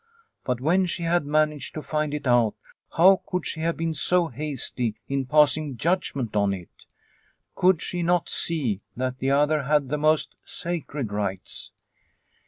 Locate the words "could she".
3.27-3.59, 7.53-8.01